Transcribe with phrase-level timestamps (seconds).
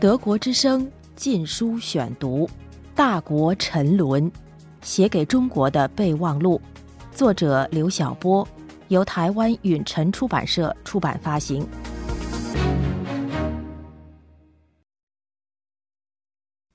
[0.00, 2.46] 德国之声禁书选读，
[2.94, 4.32] 《大国沉沦》，
[4.80, 6.58] 写给中国的备忘录，
[7.12, 8.48] 作者刘晓波，
[8.88, 11.68] 由台湾允晨出版社出版发行。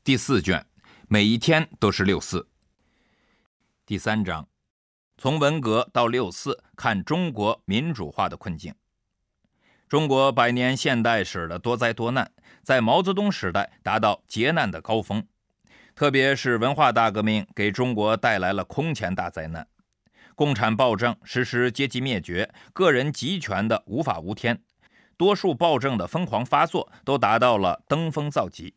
[0.04, 0.64] 第四卷，
[1.08, 2.48] 每一天都是六四。
[3.88, 4.48] 第三章，
[5.18, 8.72] 从文革到六四，看中国民主化的困境。
[9.88, 12.32] 中国百年现代史的多灾多难，
[12.64, 15.24] 在毛泽东时代达到劫难的高峰，
[15.94, 19.68] 特别是文化大革命给中国带来了空前大灾难，
[20.34, 24.60] 共产暴政实施阶级灭绝，个人集权的无法无天，
[25.18, 28.74] 多数暴政的疯狂发作都达到了登峰造极，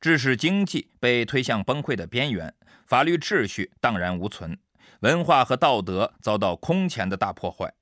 [0.00, 2.52] 致使经济被推向崩溃的边缘，
[2.84, 4.58] 法律秩序荡然无存，
[5.00, 7.72] 文化和道德遭到空前的大破坏。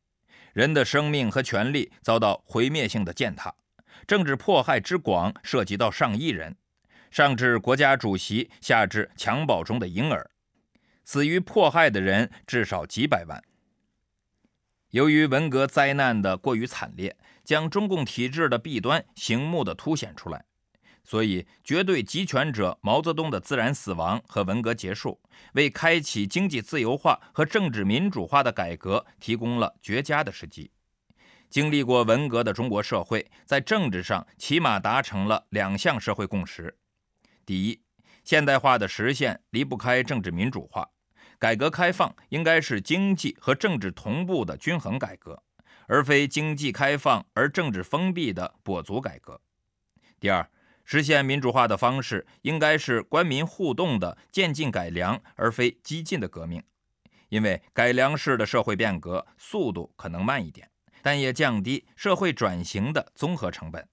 [0.55, 3.53] 人的生命和权利遭到毁灭性的践踏，
[4.07, 6.57] 政治迫害之广涉及到上亿人，
[7.11, 10.31] 上至国家主席，下至襁褓中的婴儿，
[11.05, 13.43] 死于迫害的人至少几百万。
[14.91, 20.45] 由于文革灾难的过于惨烈，将中共体制的弊端醒目的凸显出来。
[21.05, 25.21] 所以，绝对集权者毛泽东的自然死亡和文革结束，
[25.53, 30.71] 为开启经济自由化和政治民主化的改革提供了绝佳的时机。
[31.51, 36.77] 经历过文革的中国社会，在政治上起码达成了两项社会共识：
[37.45, 37.81] 第一，
[38.25, 40.89] 现代化的实现离不开政治民主化，
[41.39, 45.43] 改革开放应该是经济和政治同步的均衡改革，
[45.87, 49.35] 而非经济开放而政治封闭的跛足改革；
[50.19, 50.51] 第二，
[50.85, 56.63] 实现民主化的方式应该是官民互动的渐进改良，而非激进的革命。
[57.31, 60.71] 因为改良式的社会变革速度可能慢一点，
[61.03, 63.89] 但也降低社会转型的综合成本。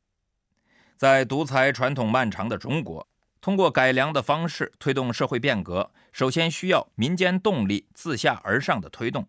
[0.98, 3.08] 在独裁传统漫长的中国，
[3.40, 9.28] 通过改良的方式推动社会变革，首先需要民间动力自下而上的推动，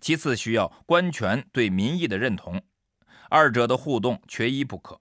[0.00, 2.62] 其次需要官权对民意的认同，
[3.28, 4.98] 二者的互动缺一不可。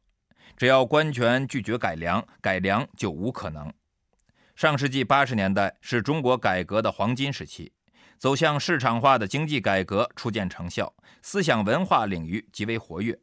[0.57, 3.71] 只要官权拒绝改良，改良就无可能。
[4.55, 7.71] 上世纪八十年代是中国改革的黄金时期，
[8.17, 13.17] 走向市场化的经济改革初见成效，思想文化领域极为活跃，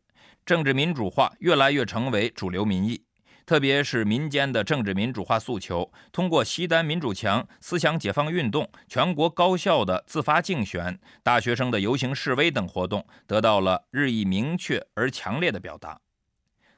[0.44, 3.04] 政治民主化越来越成为主流民意。
[3.46, 15.98] 特别是民间的政治民主化诉求，通过西单民主墙、思想解放运动、全国高校的自发竞选、大学生的游行示威等活动，得到了日益明确而强烈的表达。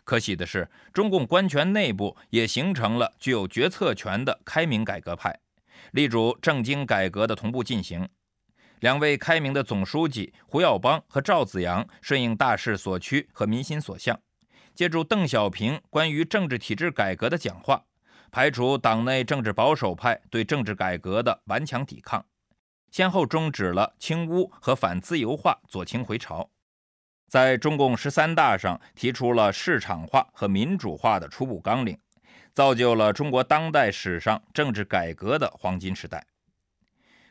[0.05, 5.39] 可喜的是，中共官权内部也形成了具有决策权的开明改革派，
[5.93, 8.09] 力主政经改革的同步进行。
[8.81, 14.19] 两位开明的总书记胡耀邦和赵紫阳顺应大势所趋和民心所向，
[14.75, 17.85] 借助邓小平关于政治体制改革的讲话，
[18.31, 22.25] 排除党内政治保守派对政治改革的顽强抵抗，
[22.91, 26.51] 先后终止了清污和反自由化左倾回潮。
[27.31, 31.97] 在中共十三大上提出了市场化和民主化的初步纲领，
[32.53, 36.27] 造就了中国当代史上政治改革的黄金时代。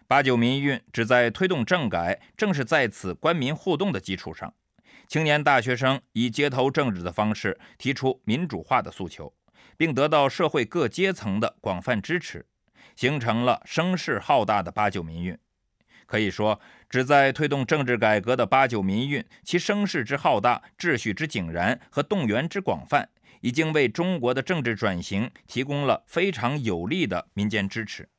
[0.07, 4.53] 八九民运旨在推动政改，正是在此官民互动的基础上，
[5.09, 9.33] 青年大学生以街头政治的方式提出民主化的诉求，
[9.75, 12.45] 并得到社会各阶层的广泛支持，
[12.95, 15.37] 形成了声势浩大的八九民运。
[16.09, 16.59] 可以说，
[16.89, 23.07] 旨在推动政治改革的八九民运，其声势之浩大、秩序之井然和动员之广泛，
[23.41, 28.09] 已经为中国的政治转型提供了非常有力的民间支持。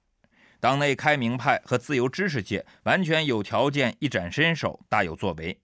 [0.60, 5.58] 党内开明派和自由知识界完全有条件一展身手，大有作为。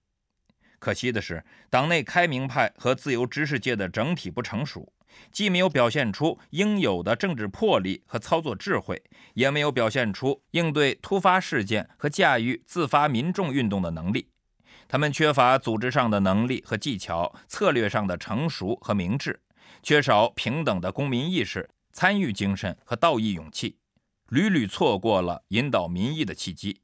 [0.81, 4.92] 可惜的是，党内开明派和自由知识界的整体不成熟。
[5.32, 9.03] 既没有表现出应有的政治魄力和操作智慧，
[9.34, 14.28] 也没有表现出应对突发事件和驾驭自发民众运动的能力。
[14.88, 19.41] 他们缺乏组织上的能力和技巧，策略上的成熟和明智，
[19.83, 23.77] 缺少平等的公民意识、参与精神和道义勇气，
[24.28, 26.80] 屡屡错过了引导民意的契机，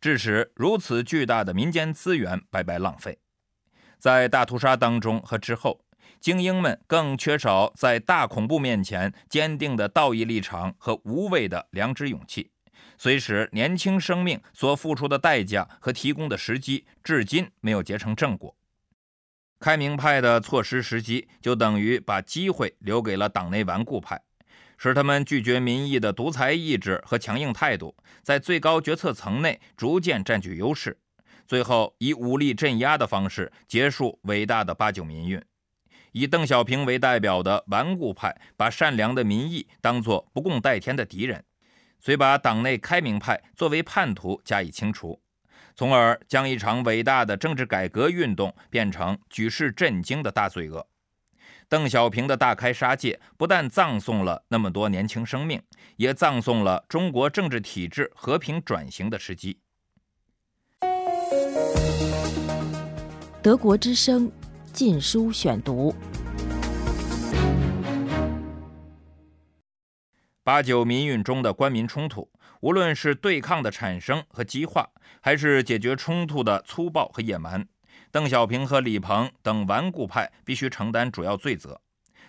[0.00, 3.18] 致使如此巨大的民间资源白白浪费。
[3.98, 5.80] 在大屠杀当中和之后。
[6.18, 12.50] 精英们更缺少在大恐怖面前坚定的道义立场和无畏的良知勇气，
[12.98, 18.54] 虽使年轻生命所付出的代价和提供的时机至今没有结成正果。
[19.58, 24.22] 开明派的错失时机，就等于把机会留给了党内顽固派，
[24.78, 30.98] 使他们拒绝民意的独裁意志和强硬态度，在最高决策层内逐渐占据优势，
[31.46, 35.42] 最后以武力镇压的方式结束伟大的八九民运。
[36.12, 41.44] 以邓小平为代表的顽固派，把善良的民意当作不共戴天的敌人，
[42.00, 45.20] 遂把党内开明派作为叛徒加以清除，
[45.74, 50.86] 从而将一场伟大的政治改革运动变成举世震惊的大罪恶。
[51.68, 55.62] 邓小平的大开杀戒，不但葬送了那么多年轻生命，
[55.96, 59.60] 也葬送了中国政治体制和平转型的时机。
[63.40, 64.30] 德国之声。
[64.72, 65.94] 禁书选读：
[70.42, 72.30] 八九民运中的官民冲突，
[72.60, 74.88] 无论是对抗的产生和激化，
[75.20, 77.66] 还是解决冲突的粗暴和野蛮，
[78.10, 81.80] 邓小平和李鹏等顽固派必须承担主要罪责。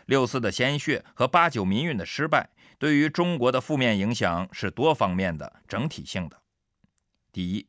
[0.07, 2.49] 六四的鲜血和八九民运的失败，
[2.79, 6.41] 对于中国的负面影响是多方面的、整体性的。
[7.31, 7.67] 第一，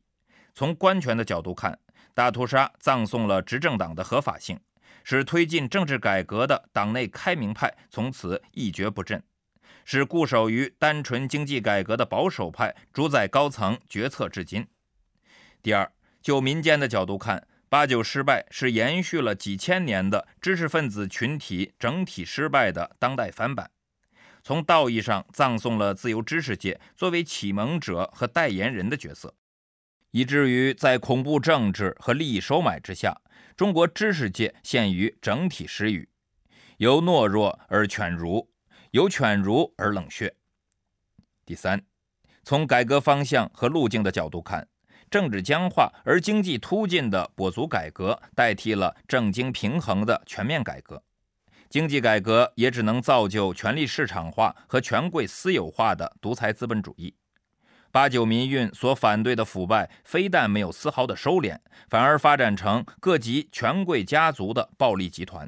[0.53, 1.79] 从官权的角度看。
[2.13, 4.59] 大屠杀葬送了执政党的合法性，
[5.03, 9.23] 使推进政治改革的党内开明派从此一蹶不振，
[9.83, 14.67] 使固守于单纯经济改革的保守派主宰高层决策至今。
[15.61, 23.71] 第二，就民间的角度看，八九失败是延续了几千年的知识分子群体整体失败的当代翻版，
[24.43, 29.33] 从道义上葬送了自由知识界作为启蒙者和代言人的角色。
[30.13, 33.19] 以至于在恐怖政治和利益收买之下，
[33.57, 36.07] 中国知识界陷于整体失语，
[36.77, 38.47] 由懦弱而犬儒，
[38.91, 40.35] 由犬儒而冷血。
[41.43, 41.83] 第三，
[42.43, 44.67] 从改革方向和路径的角度看，
[45.09, 51.03] 政治僵化而经济突进的跛足改革代替了政经平衡的全面改革，
[51.69, 57.15] 经济改革也只能造就权力市场化和权贵私有化的独裁资本主义。
[57.93, 65.47] 八九民运所反对的腐败，非但没有丝毫的收敛，反而发展成各级权贵家族的暴力集团。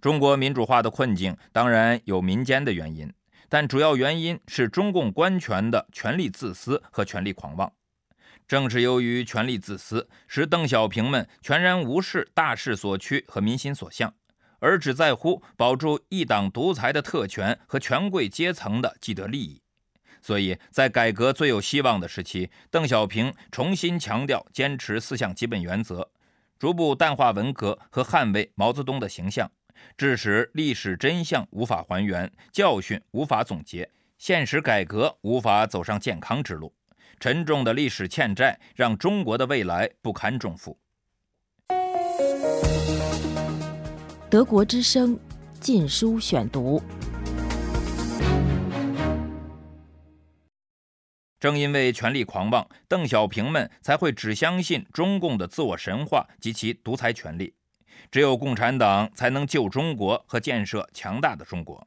[0.00, 3.12] 中国民主化的困境当然有民间的原因，
[3.50, 7.70] 但主要原因是中共官权的权力自私和权力狂妄。
[8.46, 14.14] 正是由于权力自私，使邓小平们全然无视大势所趋和民心所向，
[14.60, 19.60] 而只在乎保住一党独裁的特权和权贵阶层的既得利益。
[20.20, 26.10] 所以在改革最有希望的时期，邓小平重新强调坚持四项基本原则，
[26.58, 29.50] 逐步淡化文革和捍卫毛泽东的形象，
[29.96, 33.88] 致使历史真相无法还原，教训无法总结，
[34.18, 36.72] 现实改革无法走上健康之路。
[37.20, 40.78] 沉重的历史欠债让中国的未来不堪重负。
[44.30, 45.18] 德国之声，
[45.58, 46.80] 禁书选读。
[51.40, 57.54] 正因为权力狂妄，邓小平们才会只相信中共的自我神话及其独裁权力。
[58.10, 61.86] 只有共产党才能救中国和建设强大的中国。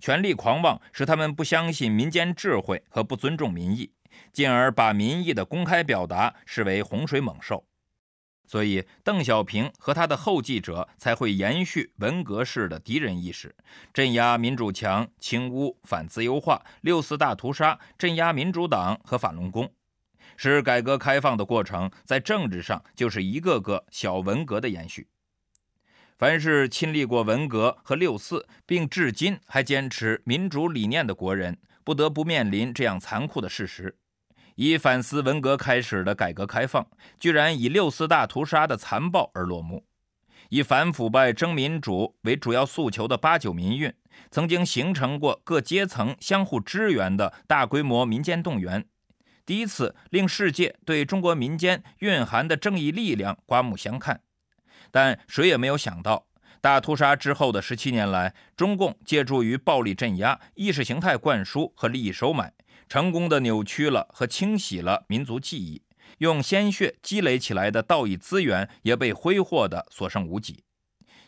[0.00, 3.92] 权力狂妄使他们不相信民间智慧和不尊重民意，
[4.32, 7.64] 进而把民意的公开表达视为洪水猛兽。
[8.50, 13.54] 所以，邓小平和他的后继者才会延续文革式的敌人意识，
[13.94, 19.72] 镇压民主墙、清污、反自由化、六四大屠杀，镇压民主党和法轮功，
[20.36, 25.06] 使改革开放的过程在政治上就是一个个小文革的延续。
[26.18, 33.96] 凡是亲历过文革和六四，并至今还坚持民主理念的国人，不得不面临这样残酷的事实。
[34.62, 36.86] 以反思文革开始的改革开放，
[37.18, 39.86] 居然以六四大屠杀的残暴而落幕；
[40.50, 43.90] 以反腐败争民主为主要诉求的八九民运，
[44.30, 48.84] 曾经形成过各阶层相互支援的大规模民间动员，
[49.46, 54.20] 第一次令世界对中国民间蕴含的正义力量刮目相看。
[54.90, 56.26] 但谁也没有想到，
[56.60, 62.52] 大屠杀之后的十七年来，中共借助于暴力镇压、意识形态灌输和利益收买。
[62.90, 65.80] 成功的扭曲了和清洗了民族记忆，
[66.18, 70.64] 用鲜血积累起来的道义资源也被挥霍得所剩无几。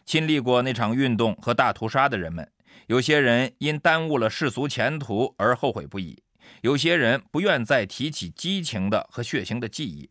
[0.04, 2.50] 亲历过那场运动和大屠杀的人们，
[2.88, 6.16] 有些人因耽误了世俗前途而后悔不已；
[6.62, 10.10] 有些人不愿再提起激情的和血腥的记忆，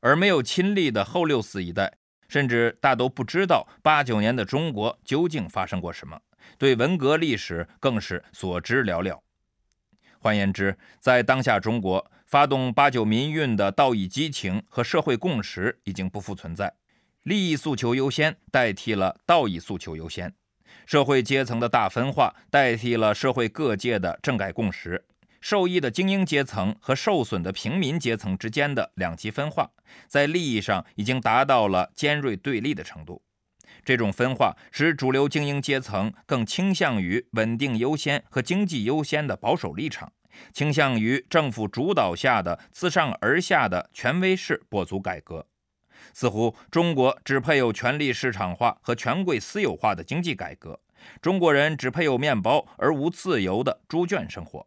[0.00, 1.92] 而没有亲历的后六四一代，
[2.26, 6.18] 甚至大都不知道八九年的中国究竟发生过什么，
[6.56, 9.20] 对文革历史更是所知寥寥。
[10.26, 16.74] 换言之，在当下中国，发动八九民运的道义激情和社会共识已经不复存在，
[17.22, 20.34] 利益诉求优先代替了道义诉求优先，
[20.84, 25.04] 社会阶层的大分化代替了社会各界的政改共识，
[25.40, 29.70] 受益的精英阶层和受损的平民阶层之间的两极分化，
[30.08, 33.22] 在利益上已经达到了尖锐对立的程度。
[33.84, 40.12] 这种分化使主流精英阶层更倾向于稳定优先和经济优先的保守立场，
[40.52, 45.46] 倾向于政府主导下的自上而下的权威式拨足改革。
[46.12, 50.80] 似乎中国只配有权力市场化和权贵私有化的经济改革，
[51.20, 54.66] 中国人只配有面包而无自由的猪圈生活。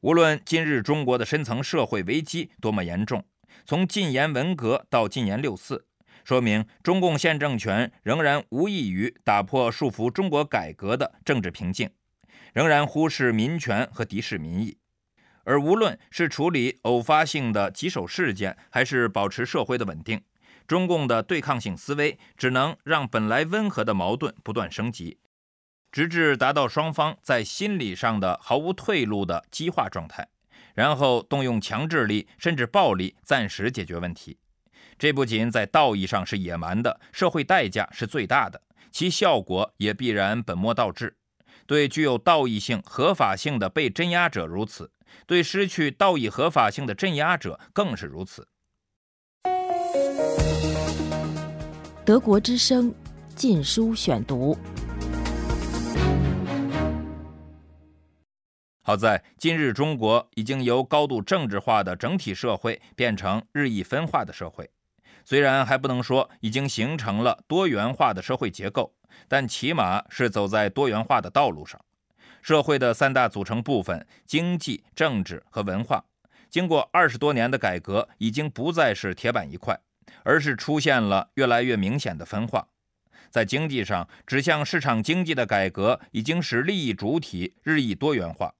[0.00, 3.24] 无论今日中国的深层社会危机多么严重，
[3.64, 5.86] 从禁言文革到禁言六四，
[6.24, 11.90] 说明中共现政权仍然无异于打破束缚中国改革的政治瓶颈，
[12.52, 14.78] 仍然忽视民权和敌视民意。
[15.44, 20.22] 而无论是处理偶发性的棘手事件，还是保持社会的稳定，
[20.68, 25.18] 中共的对抗性思维只能让本来温和的矛盾不断升级。
[25.90, 30.28] 直至达到双方在心理上的毫无退路的激化状态，
[30.74, 34.38] 然后动用强制力甚至暴力暂时解决问题。
[35.02, 41.16] 这不仅在道义上是野蛮的，社会代价是最大的，其效果也必然本末倒置。
[41.66, 44.92] 对具有道义性、合法性的被镇压者如此，
[45.26, 48.46] 对失去道义合法性的镇压者更是如此。
[52.04, 52.94] 德国之声，
[53.34, 54.56] 禁书选读。
[58.82, 64.70] 好在今日中国已经由高度政治化的整体社会变成日益分化的社会，
[65.24, 68.94] 虽然还不能说已经形成了多元化的社会结构，
[69.28, 71.80] 但起码是走在多元化的道路上。
[72.40, 76.04] 社会的三大组成部分——经济、政治和文化，
[76.50, 79.78] 经过二十多年的改革，已经不再是铁板一块，
[80.24, 82.66] 而是出现了越来越明显的分化。
[83.30, 88.52] 在经济上，指向市场经济的改革已经使利益主体日益多元化。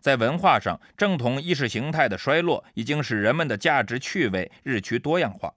[0.00, 5.52] 在文化上，正统意识形态的衰落已经使人们的价值趣味日趋多样化，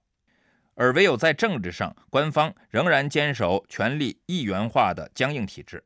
[0.79, 5.83] 而唯有在政治上，官方仍然坚守权力一元化的僵硬体制。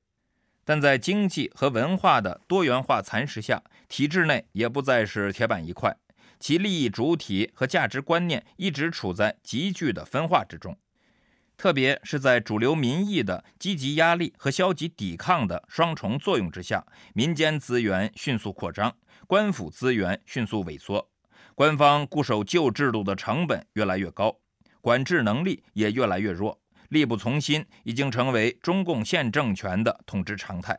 [0.65, 5.95] 但在经济和文化的多元化蚕食下，体制内也不再是铁板一块，
[6.41, 10.77] 其利益主体和价值观念一直处在急剧的分化之中。
[11.55, 18.93] 特别是在主流民意的积极压力和消极抵抗的双重作用之下，民间资源迅速扩张，
[19.25, 21.09] 官府资源迅速萎缩，
[21.55, 24.35] 官方固守旧制度的成本越来越高，
[24.81, 26.59] 管制能力也越来越弱，
[26.89, 30.77] 力不从心已经成为中共现政权的统治常态。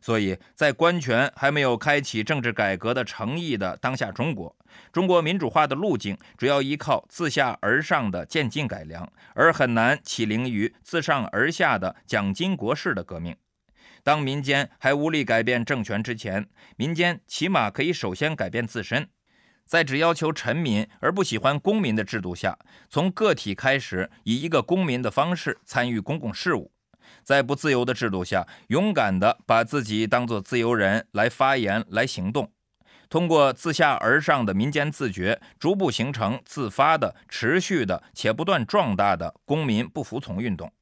[0.00, 4.54] 所以在官权还没有开启政治改革的诚意的当下中国，
[4.92, 13.34] 中国民主化的路径主要依靠自下而上的渐进改良，而很难起灵于自上而下的蒋经国式的革命。
[14.04, 19.08] 当民间还无力改变政权之前，民间起码可以首先改变自身。
[19.66, 22.56] 在只要求臣民而不喜欢公民的制度下，
[22.88, 26.72] 从个体开始，以一个公民的方式参与公共事务。
[27.22, 32.52] 在不自由的制度下，勇敢地把自己当作自由人来发言、来行动，
[33.08, 40.72] 通过自下而上的民间自觉，逐步形成自发的、持续的且不断壮大的公民不服从运动，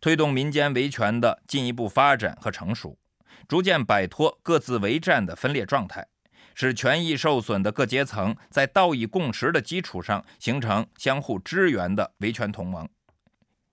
[0.00, 2.98] 推动民间维权的进一步发展和成熟，
[3.46, 6.06] 逐渐摆脱各自为战的分裂状态，
[6.54, 12.88] 使权益受损的各阶层在道义共识的基础上形成相互支援的维权同盟。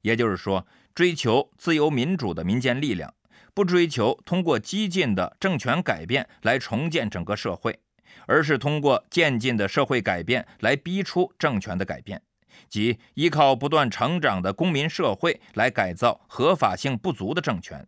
[0.02, 0.68] 也就是说。
[0.94, 3.14] 追求自由民主的民间力量，
[3.54, 7.80] 不追求通过激进的政权改变来重建整个社会，
[8.28, 12.22] 而是通过渐进的社会改变来逼出政权的改变，
[12.68, 17.88] 即依靠不断成长的公民社会来改造合法性不足的政权。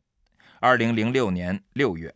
[0.61, 2.15] 二零零六年六月，